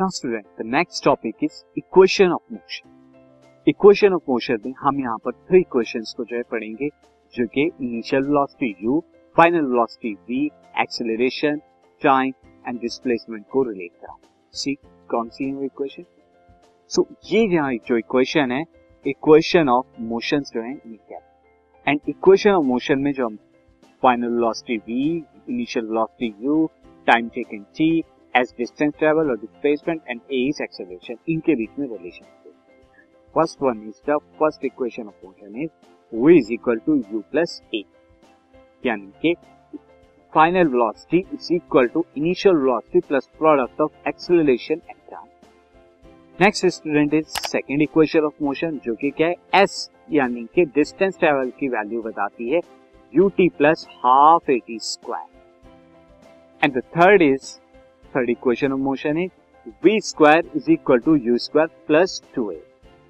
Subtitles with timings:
[0.00, 5.16] Now student the next topic is equation of motion equation of motion में हम यहाँ
[5.24, 6.88] पर थ्री इक्वेशंस को जो है पढ़ेंगे,
[7.34, 9.00] जो कि initial velocity u
[9.36, 10.38] final velocity v
[10.80, 11.60] acceleration
[12.02, 12.32] time
[12.68, 14.16] and displacement को रिलेट करा।
[14.54, 14.74] सी
[15.10, 16.04] कौन सी है वो इक्वेशन
[16.90, 18.62] सो ये यहाँ जो इक्वेशन है
[19.04, 21.20] इक्वेशन ऑफ़ मोशन जो है, ये क्या
[21.86, 23.36] एंड इक्वेशन ऑफ़ मोशन में जो हम
[24.02, 26.66] final velocity v initial velocity u
[27.06, 27.90] time taken t
[28.34, 32.26] as distance travel और displacement and a is acceleration इनके बीच में relation
[33.34, 35.70] first one is the first equation of motion is
[36.12, 37.82] v is equal to u plus a
[38.86, 39.34] यानी कि
[40.32, 45.28] final velocity is equal to initial velocity plus product of acceleration and time
[46.38, 49.34] next student is second equation of motion जो कि क्या है?
[49.56, 52.60] S, यानी कि distance travel की value बताती है
[53.12, 57.58] ut plus half a t square and the third is
[58.16, 59.26] third equation of motion है
[59.84, 62.62] v square is equal to u square plus two a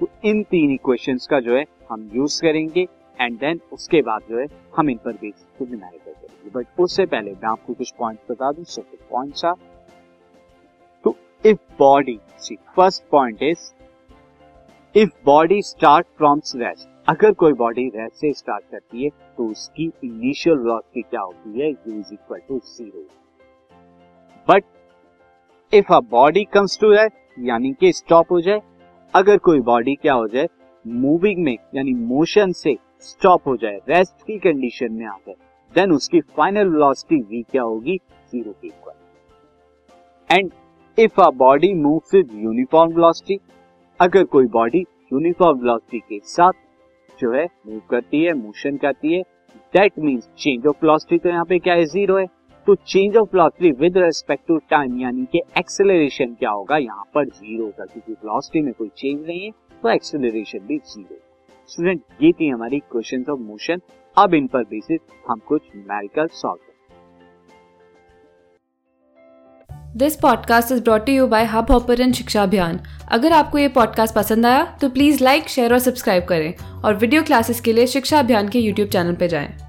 [0.00, 2.86] तो इन तीन इक्वेशंस का जो है, हम यूज़ करेंगे
[3.20, 7.06] एंड देन उसके बाद जो है, हम इन पर बेस को न्यूमेरिकल करेंगे बट उससे
[7.06, 9.54] पहले मैं आपको कुछ पॉइंट बता दूँ सो पॉइंट्स आर
[11.04, 13.72] तो if body C first point is
[14.94, 19.90] if body start from rest अगर कोई बॉडी रेस्ट से स्टार्ट करती है तो उसकी
[20.04, 21.70] इनिशियल वेलोसिटी क्या होती है?
[21.70, 23.06] U is equal to zero
[24.48, 24.64] but
[25.72, 28.60] if a body comes to that यानी कि स्टॉप हो जाए,
[29.14, 30.48] अगर कोई बॉडी क्या हो जाए
[30.84, 35.34] मूविंग में, यानी मोशन से स्टॉप हो जाए रेस्ट की कंडीशन में आ जाए
[35.74, 37.96] देन उसकी फाइनल वेलोसिटी वी क्या होगी?
[38.32, 40.50] ज़ीरो के equal and
[40.98, 43.38] if a body moves with uniform velocity
[44.00, 46.52] अगर कोई बॉडी यूनिफॉर्म वेलोसिटी के साथ
[47.18, 49.22] जो है मूव करती है मोशन करती है
[49.74, 51.84] that means change of velocity तो यहाँ पे क्या है?
[51.86, 52.26] ज़ीरो है।
[52.66, 56.76] तो change of velocity with respect to time यानी कि एक्सेलरेशन क्या होगा?
[56.76, 59.50] यहाँ पर ज़ीरो होगा, क्योंकि वेलोसिटी में कोई चेंज नहीं है
[59.82, 61.18] तो एक्सेलरेशन भी ज़ीरो
[61.68, 63.80] स्टूडेंट ये थी हमारी क्वेश्चन ऑफ़ मोशन
[64.16, 66.58] अब इन पर बेसिस हम कुछ numerical solve
[69.96, 72.80] this podcast is brought you by Hubhopper Shiksha Abhiyan
[73.12, 77.22] अगर आपको ये पॉडकास्ट पसंद आया तो प्लीज़ लाइक शेयर और सब्सक्राइब करें। और वीडियो
[77.22, 79.65] क्लासेस के लिए शिक्षा अभियान के यूट्यूब चैनल पर जाएँ।